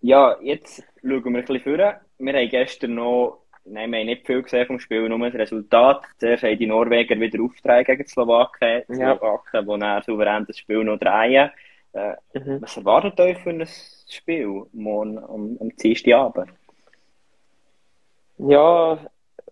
[0.00, 2.00] Ja, jetzt schauen wir ein bisschen vor.
[2.18, 6.02] Wir haben gestern noch Nein, wir haben nicht viel gesehen vom Spiel, nur das Resultat.
[6.18, 9.16] Zuerst haben die Norweger wieder Auftrag gegen die Slowakei, die ja.
[9.16, 11.50] Slowaken, die dann souverän das Spiel noch drehen.
[11.92, 12.62] Äh, mhm.
[12.62, 13.66] Was erwartet euch für ein
[14.08, 16.50] Spiel morgen am, am Dienstagabend?
[18.38, 18.98] Ja,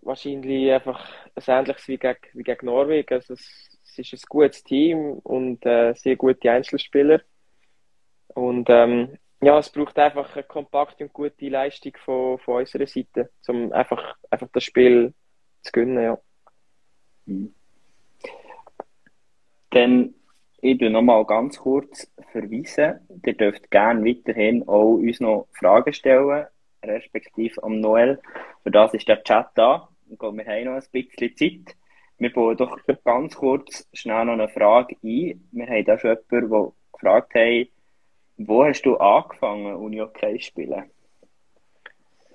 [0.01, 3.13] wahrscheinlich einfach ein ähnliches wie gegen, wie gegen Norwegen.
[3.13, 7.21] Also es es ist ein gutes Team und äh, sehr gute Einzelspieler.
[8.29, 13.29] Und ähm, ja, es braucht einfach eine kompakte und gute Leistung von, von unserer Seite,
[13.47, 15.13] um einfach, einfach das Spiel
[15.61, 16.03] zu gewinnen.
[16.03, 16.17] Ja.
[17.25, 17.53] Mhm.
[19.69, 20.13] Dann
[20.61, 22.99] ich noch nochmal ganz kurz verweisen.
[23.25, 26.47] Ihr dürft gerne weiterhin auch uns noch Fragen stellen,
[26.83, 28.19] respektive am Noel.
[28.63, 29.87] Für das ist der Chat da.
[30.07, 31.77] Wir haben noch ein bisschen Zeit.
[32.17, 35.47] Wir bauen doch ganz kurz schnell noch eine Frage ein.
[35.51, 37.67] Wir haben da schon jemanden, der gefragt hat,
[38.39, 40.91] wo hast du angefangen, Uni-Hockey zu spielen?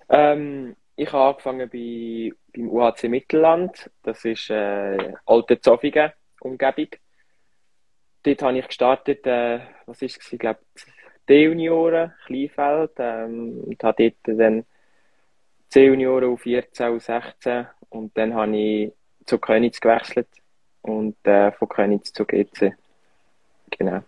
[0.08, 3.90] Ähm, ich habe angefangen bei, beim UHC Mittelland.
[4.02, 6.88] Das ist äh, alte Zofingen Umgebung
[8.24, 10.60] dort habe ich gestartet, äh, was ist es, ich glaube,
[11.28, 14.64] D-Junioren, Kleinfeld, ähm, und habe dort dann
[15.68, 18.92] C-Junioren auf 14, auf 16 und dann habe ich
[19.26, 20.28] zu Königs gewechselt
[20.82, 22.74] und äh, von Königs zu GC.
[23.70, 24.02] Genau.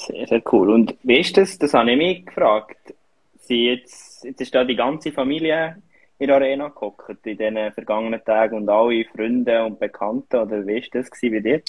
[0.00, 0.70] Sehr, sehr cool.
[0.70, 1.58] Und wie ist das?
[1.58, 2.94] Das habe ich mich gefragt.
[3.36, 5.82] Sie jetzt, jetzt ist da die ganze Familie
[6.18, 10.42] in der Arena gehockt in den vergangenen Tagen und alle Freunde und Bekannte?
[10.42, 11.62] Oder wie war das bei dir?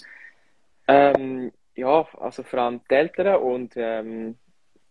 [0.88, 4.38] Ähm, ja, also vor allem die Eltern und ähm,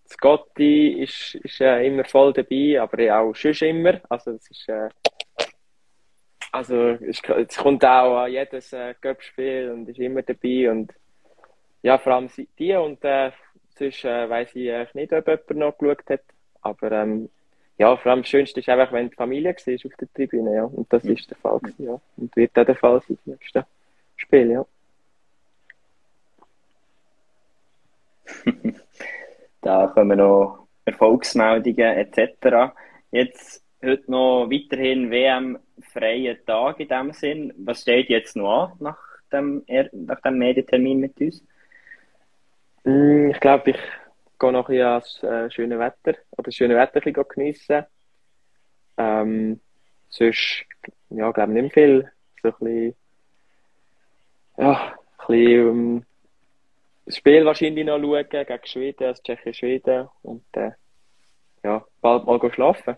[0.06, 4.00] Scotty ist, ist äh, immer voll dabei, aber auch schon immer.
[4.08, 4.88] Also es ist äh,
[6.52, 7.22] also es,
[7.56, 10.92] kommt auch an jedes äh, Cup-Spiel und ist immer dabei und
[11.82, 13.32] ja, vor allem die und äh,
[13.78, 16.22] sonst äh, weiss ich äh, nicht, ob jemand noch geschaut hat,
[16.62, 17.30] aber ähm,
[17.78, 20.64] ja, vor allem das Schönste ist einfach, wenn die Familie war auf der Tribüne, ja.
[20.64, 21.98] Und das ist der Fall gewesen, ja.
[22.18, 23.64] Und wird auch der Fall sein im nächsten
[24.16, 24.66] Spiel, ja.
[29.62, 32.74] da kommen noch Erfolgsmeldungen etc.
[33.10, 37.52] Jetzt heute noch weiterhin WM-freien Tag in dem Sinn.
[37.56, 38.98] Was steht jetzt noch an nach
[39.32, 41.42] dem, nach dem Medientermin mit uns?
[42.84, 43.78] Mm, ich glaube, ich
[44.38, 47.84] gehe noch ein bisschen das äh, schöne Wetter oder das schöne Wetter ein geniessen.
[48.96, 49.60] Ähm,
[50.08, 50.64] sonst,
[51.10, 52.12] ja, glaube nicht mehr viel.
[52.42, 52.94] So ein bisschen,
[54.56, 56.06] ja, ein bisschen, um,
[57.06, 60.72] das Spiel wahrscheinlich noch schauen gegen Schweden, das Tschechien-Schweden und äh,
[61.62, 62.96] ja, bald mal schlafen.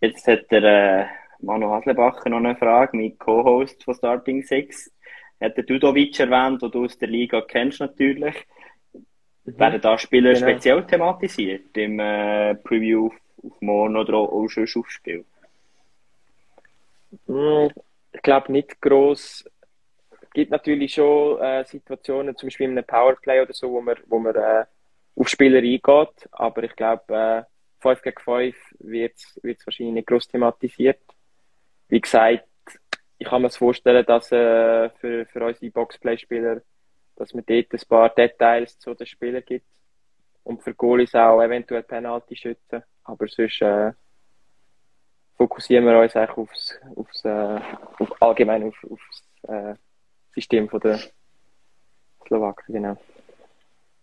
[0.00, 1.06] Jetzt hat der äh,
[1.40, 4.92] Manu Haslebacher noch eine Frage, mein Co-Host von Starting Six
[5.40, 8.34] hat der Dudovic erwähnt, den du aus der Liga kennst natürlich.
[9.44, 9.58] Mhm.
[9.58, 10.46] Werden da Spieler genau.
[10.46, 15.24] speziell thematisiert im äh, Preview auf, auf morgen oder auch schon aufs Spiel?
[17.26, 17.70] Hm,
[18.12, 19.48] ich glaube nicht groß.
[20.20, 23.96] Es gibt natürlich schon äh, Situationen, zum Beispiel in einem Powerplay oder so, wo man,
[24.06, 24.64] wo man äh,
[25.16, 27.42] auf Spieler eingeht, aber ich glaube, äh,
[27.80, 31.00] 5 gegen 5 wird es wahrscheinlich nicht groß thematisiert.
[31.88, 32.47] Wie gesagt,
[33.18, 36.62] ich kann mir vorstellen, dass äh, für, für unsere Boxplay-Spieler,
[37.16, 39.66] dass man dort ein paar Details zu den Spielern gibt.
[40.44, 42.82] Und für Goalies auch eventuell Penalty schützen.
[43.04, 43.92] Aber sonst äh,
[45.36, 47.60] fokussieren wir uns eigentlich aufs, aufs äh,
[47.98, 49.00] auf, allgemein auf, auf
[49.42, 49.74] das äh,
[50.34, 51.00] System von der
[52.26, 52.96] Slowaken, genau.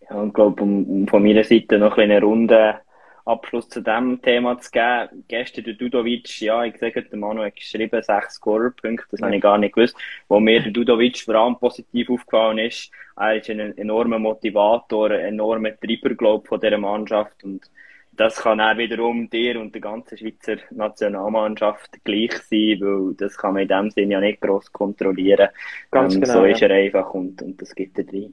[0.08, 2.80] Ja, und ich glaube, um, von meiner Seite noch eine Runde
[3.26, 5.24] Abschluss zu diesem Thema zu geben.
[5.28, 9.26] Gestern der Dudovic, ja, ich sage, der Manu hat geschrieben, sechs Scorer-Punkte, das ja.
[9.26, 9.96] habe ich gar nicht gewusst.
[10.28, 15.34] Wo mir der Dudovic vor allem positiv aufgefallen ist, er ist ein enormer Motivator, ein
[15.34, 17.68] enormer Treiber, glaube von dieser Mannschaft und
[18.12, 23.54] das kann auch wiederum dir und der ganzen Schweizer Nationalmannschaft gleich sein, weil das kann
[23.54, 25.48] man in dem Sinne ja nicht gross kontrollieren.
[25.90, 26.32] Ganz ähm, genau.
[26.32, 28.32] So ist er einfach und, und das gibt er drin.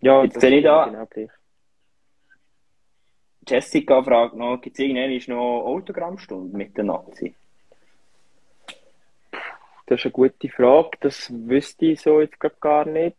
[0.00, 1.28] Ja, Jetzt sehe ich da, genau.
[3.46, 7.34] Jessica fragt noch, gibt es irgendwann noch Autogrammstunden mit den Nazi?
[9.86, 13.16] Das ist eine gute Frage, das wüsste ich so jetzt gar nicht.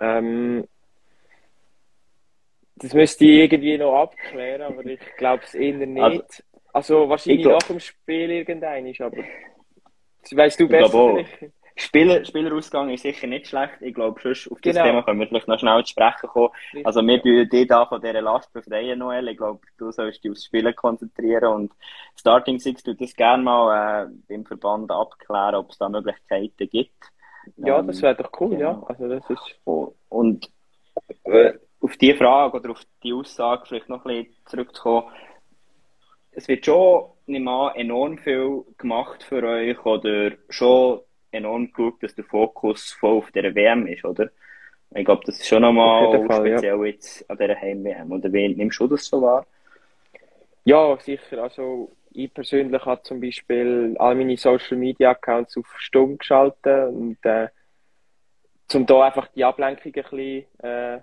[0.00, 0.66] Ähm,
[2.76, 6.02] das müsste ich irgendwie noch abklären, aber ich glaube es eher nicht.
[6.02, 6.22] Also,
[6.72, 9.24] also wahrscheinlich glaub, nach dem Spiel irgendein aber
[10.22, 11.24] das weißt du besser.
[11.80, 13.74] Spieler, Spielerausgang ist sicher nicht schlecht.
[13.80, 14.86] Ich glaube, sonst auf das genau.
[14.86, 16.50] Thema können wir vielleicht noch schnell zu sprechen kommen.
[16.72, 17.44] Richtig, also, wir ja.
[17.44, 19.28] dich da von dieser Last befreien, Noel.
[19.28, 21.72] Ich glaube, du sollst dich aufs Spielen konzentrieren und
[22.16, 27.12] Starting Six tut das gerne mal äh, beim Verband abklären, ob es da Möglichkeiten gibt.
[27.56, 28.72] Ja, ähm, das wäre doch cool, ja.
[28.72, 28.82] ja.
[28.86, 29.60] Also, das ist...
[29.64, 30.50] Und
[31.24, 35.06] äh, auf die Frage oder auf die Aussage vielleicht noch ein bisschen zurückzukommen.
[36.32, 41.00] Es wird schon, nicht mal enorm viel gemacht für euch oder schon
[41.32, 44.30] enorm geschaut, dass der Fokus voll auf der WM ist, oder?
[44.94, 46.84] Ich glaube, das ist schon nochmal speziell ja.
[46.84, 48.10] jetzt an dieser Heim-WM.
[48.10, 49.46] Oder wie nimmst du das so wahr?
[50.64, 51.42] Ja, sicher.
[51.42, 57.18] Also, ich persönlich habe zum Beispiel all meine Social Media Accounts auf Stumm geschaltet und
[57.24, 57.48] äh,
[58.66, 61.00] zum da einfach die Ablenkung ein bisschen äh,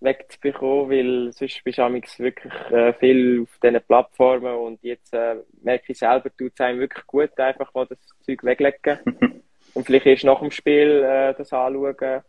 [0.00, 5.92] wegzubekommen, weil sonst bist du wirklich äh, viel auf diesen Plattformen und jetzt äh, merke
[5.92, 8.98] ich selber, tut es einem wirklich gut, einfach mal das Zeug weglegen
[9.74, 12.22] und vielleicht erst nach dem Spiel äh, das anschauen.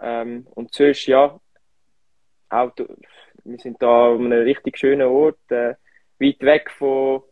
[0.00, 1.40] Ähm, und sonst, ja,
[2.50, 2.72] auch,
[3.44, 5.74] wir sind da an einem richtig schönen Ort, äh,
[6.18, 7.22] weit weg von,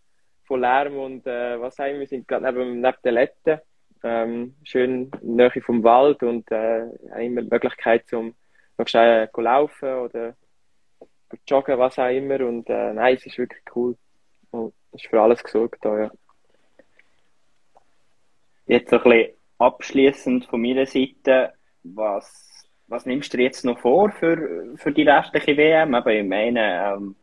[0.45, 3.63] von Lärm und äh, was sagen wir, wir sind gerade neben, neben der Lette,
[4.03, 8.35] ähm, schön Nähe vom Wald und äh, haben immer die Möglichkeit zum
[8.87, 10.35] schnell äh, laufen oder
[11.47, 13.97] joggen, was auch immer und äh, nein, es ist wirklich cool
[14.51, 16.11] und es ist für alles gesorgt da, ja.
[18.67, 23.79] Jetzt so ein bisschen abschließend von meiner Seite, was, was nimmst du dir jetzt noch
[23.79, 25.95] vor für, für die restliche WM?
[25.95, 27.17] Aber ich meine, ähm,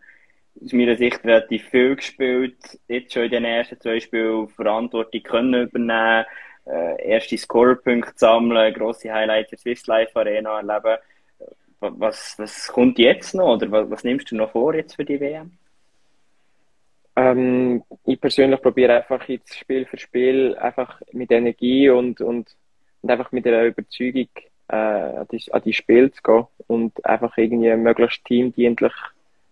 [0.64, 5.64] aus meiner Sicht relativ viel gespielt, jetzt schon in den ersten zwei Spielen Verantwortung können
[5.64, 6.26] übernehmen,
[6.68, 10.98] äh, erste Scorepunkte sammeln, grosse Highlights der Swiss Life Arena erleben.
[11.82, 15.20] Was, was kommt jetzt noch oder was, was nimmst du noch vor jetzt für die
[15.20, 15.52] WM?
[17.16, 22.56] Ähm, ich persönlich probiere einfach jetzt Spiel für Spiel einfach mit Energie und, und,
[23.02, 24.30] und einfach mit der Überzeugung
[24.70, 28.94] äh, an, die, an die Spiel zu gehen und einfach irgendwie möglichst teamdienlich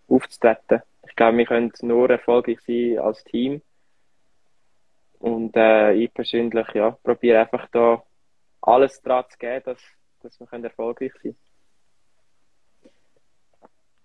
[0.08, 0.84] aufzutreten.
[1.08, 3.62] Ich glaube, wir können nur erfolgreich sein als Team.
[5.20, 8.02] Und äh, ich persönlich ja, probiere einfach da
[8.62, 9.82] alles dran zu geben, dass,
[10.22, 11.49] dass wir erfolgreich sein können.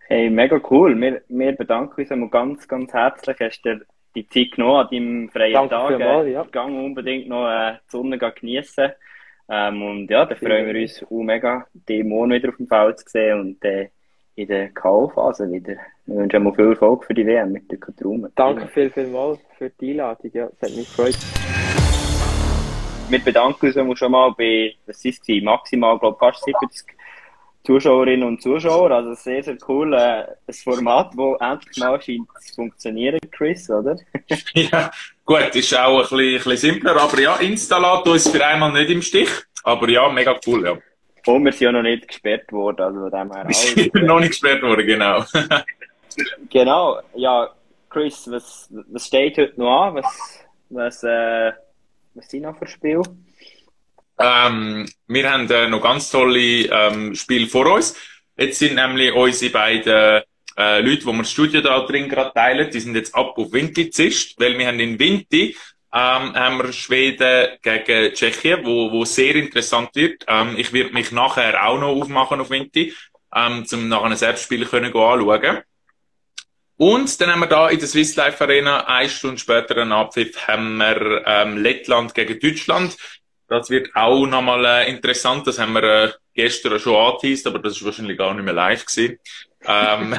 [0.06, 1.00] Hey, mega cool.
[1.00, 3.36] Wir, wir bedanken uns einmal ganz, ganz herzlich.
[3.40, 3.80] Hast du
[4.14, 5.98] die Zeit genommen an deinem freien Danke Tag?
[5.98, 6.42] Mal, ja.
[6.44, 8.92] Gang unbedingt noch äh, die Sonne geniessen.
[9.48, 12.98] Ähm, und ja, da freuen wir uns auch mega, dich morgen wieder auf dem Feld
[12.98, 13.88] zu sehen und äh,
[14.34, 15.76] in der K.O.-Phase wieder.
[16.04, 18.30] Wir wünschen mal viel Erfolg für die WM mit der Katraume.
[18.34, 20.30] Danke viel, viel mal für die Einladung.
[20.34, 21.16] Ja, es hat mich gefreut.
[23.08, 26.94] Wir bedanken uns schon mal bei, was ist es, maximal, glaube ich, fast 70
[27.64, 28.90] Zuschauerinnen und Zuschauer.
[28.90, 29.94] Also sehr, sehr cool.
[29.94, 33.96] Äh, ein Format, das endlich mal scheint zu funktionieren, Chris, oder?
[34.54, 34.90] ja,
[35.24, 37.00] gut, ist auch ein bisschen, ein bisschen simpler.
[37.00, 39.30] Aber ja, Installator uns für einmal nicht im Stich.
[39.62, 40.76] Aber ja, mega cool, ja.
[41.26, 43.44] Und wir sind ja noch nicht gesperrt worden, also von dem her.
[43.46, 45.24] Wir sind noch nicht gesperrt worden, genau.
[46.50, 47.50] genau, ja,
[47.88, 49.94] Chris, was, was steht heute noch an?
[49.94, 51.52] Was, was, äh,
[52.14, 53.02] was sind noch für Spiele?
[54.18, 57.96] Ähm, wir haben äh, noch ganz tolle ähm, Spiele vor uns.
[58.36, 60.22] Jetzt sind nämlich unsere beiden
[60.56, 63.52] äh, Leute, die wir das Studio da drin gerade teilen, die sind jetzt ab auf
[63.52, 65.56] Vinti zischt, weil wir haben in Vinti
[65.92, 70.24] ähm, haben wir Schweden gegen Tschechien, wo, wo sehr interessant wird.
[70.26, 72.94] Ähm, ich werde mich nachher auch noch aufmachen auf Vinti,
[73.34, 75.62] ähm, zum nachher ein Selbstspiel können anschauen.
[76.76, 80.48] Und dann haben wir da in der Swiss Life Arena, eine Stunde später, einen Abpfiff,
[80.48, 82.96] haben wir ähm, Lettland gegen Deutschland.
[83.48, 85.46] Das wird auch nochmal äh, interessant.
[85.46, 88.86] Das haben wir äh, gestern schon angeteased, aber das ist wahrscheinlich gar nicht mehr live
[88.86, 89.18] gewesen.
[89.66, 90.18] ähm,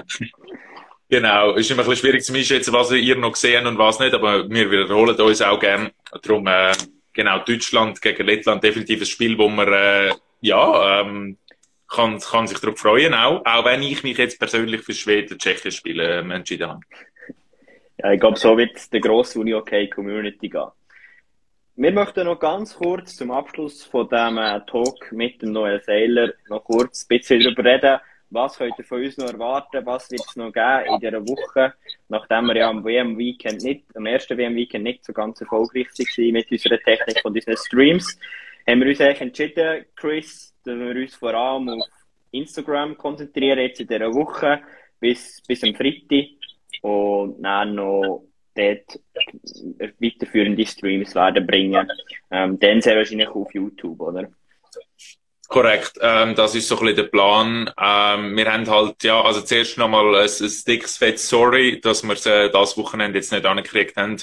[1.10, 4.14] genau, ist immer ein bisschen schwierig zu einschätzen, was ihr noch gesehen und was nicht,
[4.14, 5.90] aber wir wiederholen uns auch gern.
[6.22, 6.74] Darum, äh,
[7.14, 10.12] genau, Deutschland gegen Lettland definitiv ein Spiel, wo man, äh,
[10.42, 11.38] ja, ähm,
[11.88, 16.20] kann, kann sich darauf freuen, auch, auch wenn ich mich jetzt persönlich für Schweden-Tschechien-Spiel äh,
[16.20, 16.82] entschieden habe.
[17.98, 20.72] Ja, ich glaube, so wird der grosse Uni-OK-Community gehen.
[21.78, 26.32] Wir möchten noch ganz kurz zum Abschluss von diesem äh, Talk mit dem Noel Seiler
[26.48, 28.00] noch kurz ein bisschen darüber reden.
[28.30, 29.86] Was könnt ihr von uns noch erwarten?
[29.86, 31.74] Was wird es noch geben in dieser Woche?
[32.08, 36.50] Nachdem wir ja am WM-Weekend nicht, am ersten WM-Weekend nicht so ganz erfolgreich waren mit
[36.50, 38.20] unserer Technik und unseren Streams,
[38.66, 41.90] haben wir uns eigentlich entschieden, Chris, dass wir uns vor allem auf
[42.32, 44.62] Instagram konzentrieren, jetzt in dieser Woche,
[45.02, 46.30] bis, bis am Freitag.
[46.82, 48.24] Und dann noch
[48.56, 49.00] dort
[50.00, 51.88] weiterführende Streams werden bringen.
[52.32, 54.30] Ähm, dann sehr wahrscheinlich auf YouTube, oder?
[55.48, 57.72] Korrekt, ähm, das ist so ein bisschen der Plan.
[57.80, 62.26] Ähm, wir haben halt, ja, also zuerst nochmal ein, ein dickes Fett Sorry, dass wir
[62.26, 64.18] äh, das Wochenende jetzt nicht angekriegt haben.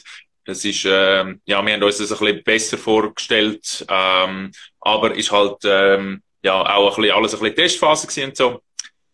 [0.45, 5.31] Das ist, ähm, ja, wir haben uns das ein bisschen besser vorgestellt, ähm, aber ist
[5.31, 8.61] halt, ähm, ja, auch ein bisschen, alles ein bisschen Testphase gewesen und so.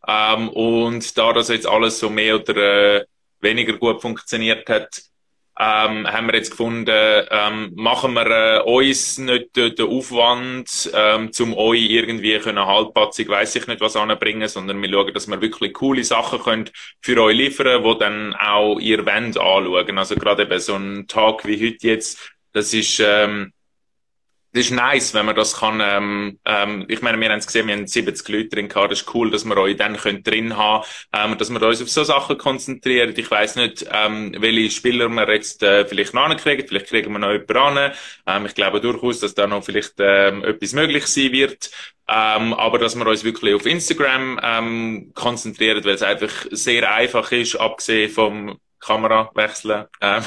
[0.06, 3.04] Ähm, und da das jetzt alles so mehr oder äh,
[3.40, 5.02] weniger gut funktioniert hat,
[5.60, 11.32] ähm, haben wir jetzt gefunden, ähm, machen wir äh, uns nicht den, den Aufwand, ähm,
[11.32, 15.40] zum euch irgendwie können halbpatzig, weiß ich nicht was anbringen, sondern wir schauen, dass wir
[15.40, 16.70] wirklich coole Sachen können
[17.02, 19.98] für euch liefern, wo dann auch ihr wollt anschauen.
[19.98, 23.52] Also gerade eben so ein Tag wie heute jetzt, das ist, ähm,
[24.52, 27.66] das ist nice, wenn man das kann, ähm, ähm, ich meine, wir haben es gesehen,
[27.66, 30.56] wir haben 70 Leute drin gehabt, das ist cool, dass wir euch dann können drin
[30.56, 33.12] haben, ähm, dass wir uns auf so Sachen konzentrieren.
[33.14, 37.18] Ich weiss nicht, ähm, welche Spieler wir jetzt äh, vielleicht noch kriegen, vielleicht kriegen wir
[37.18, 37.92] noch jemanden an.
[38.26, 41.70] Ähm, ich glaube durchaus, dass da noch vielleicht ähm, etwas möglich sein wird.
[42.08, 47.30] Ähm, aber dass wir uns wirklich auf Instagram ähm, konzentrieren, weil es einfach sehr einfach
[47.32, 50.22] ist, abgesehen vom Kamera wechseln, ähm,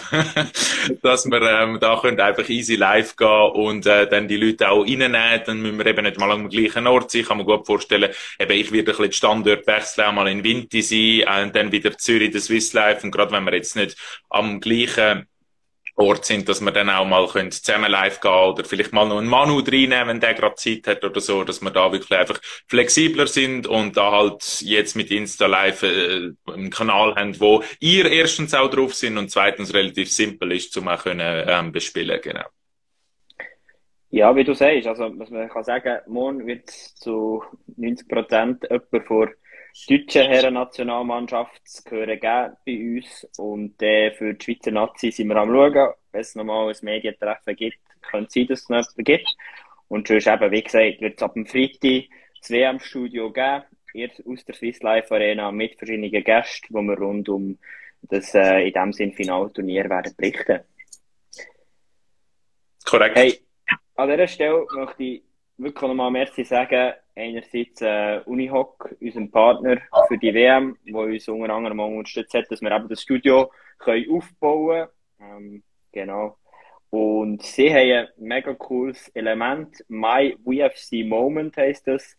[1.01, 4.83] dass wir ähm, da können einfach easy live gehen und äh, dann die Leute auch
[4.83, 8.11] reinnehmen, dann müssen wir eben nicht mal am gleichen Ort sein, kann man gut vorstellen,
[8.39, 11.55] eben ich werde ein bisschen den Standort wechseln, auch mal in Winti sein, äh, und
[11.55, 13.05] dann wieder Zürich, der Swiss Life.
[13.05, 13.97] Und gerade wenn wir jetzt nicht
[14.29, 15.27] am gleichen
[15.95, 19.17] Ort sind, dass wir dann auch mal können zusammen live gehen oder vielleicht mal noch
[19.17, 22.39] einen Manu reinnehmen, wenn der gerade Zeit hat oder so, dass wir da wirklich einfach
[22.67, 28.11] flexibler sind und da halt jetzt mit Insta Live äh, einen Kanal haben, wo ihr
[28.11, 32.45] erstens auch drauf sind und zweitens relativ simpel ist, zum auch können ähm, bespielen, genau.
[34.09, 37.43] Ja, wie du sagst, also was man kann sagen, morgen wird zu
[37.77, 39.29] 90 Prozent jemand vor
[39.87, 42.19] deutschen Herren-Nationalmannschaft geben
[42.65, 43.27] bei uns.
[43.37, 45.93] Und äh, für die Schweizer Nazi sind wir am schauen.
[46.11, 49.37] Wenn es nochmal ein Medientreffen gibt, könnte es sein, dass es noch jemanden gibt.
[49.87, 53.63] Und sonst eben, wie gesagt, wird es ab dem Freitag das WM-Studio geben.
[53.93, 57.57] Erst aus der Swiss Life Arena mit verschiedenen Gästen, wo wir rund um
[58.03, 60.61] das äh, in dem Sinn Finalturnier werden berichten.
[62.85, 63.15] Korrekt.
[63.17, 63.39] Hey,
[63.95, 65.23] an dieser Stelle möchte ich
[65.57, 66.93] wirklich nochmal Merci sagen.
[67.15, 72.61] Einerseits äh, Unihoc, unserem Partner für die WM, der uns unter anderem unterstützt hat, dass
[72.61, 75.37] wir eben das Studio können aufbauen können.
[75.37, 76.37] Ähm, genau.
[76.89, 79.83] Und sie haben ein mega cooles Element.
[79.87, 82.17] My WFC Moment heisst das.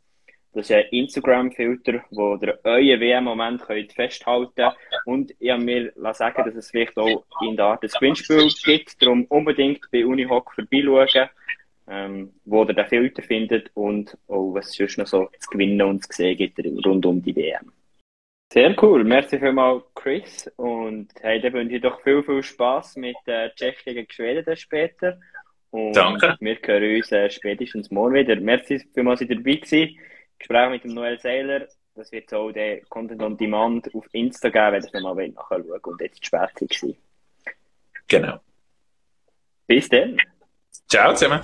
[0.54, 4.76] Das ist ein Instagram-Filter, wo ihr euren WM-Moment festhalten könnt.
[5.06, 9.00] Und ich habe mir sagen, dass es vielleicht auch in der Art des Gewinnspiel gibt.
[9.00, 11.30] Darum unbedingt bei Unihoc vorbeischauen
[11.88, 15.82] ähm, wo ihr den Filter findet und auch was es sonst noch so zu gewinnen
[15.82, 17.72] und zu sehen gibt rund um die WM.
[18.52, 23.16] Sehr cool, merci vielmals Chris und hey, dann wünsche ich doch viel, viel Spass mit
[23.24, 25.18] äh, Tschechien gegen Schweden später.
[25.70, 26.36] Und Danke.
[26.38, 28.36] Wir hören uns äh, spätestens morgen wieder.
[28.36, 29.98] Merci vielmals, dass ihr dabei gewesen.
[30.38, 31.66] Gespräch mit dem Noel Seiler.
[31.94, 35.84] Das wird so der Content on Demand auf Insta geben, wenn ihr nochmal nachschauen wollt
[35.86, 36.94] und jetzt spät war.
[38.08, 38.40] Genau.
[39.66, 40.20] Bis dann.
[40.92, 41.40] ciao insieme.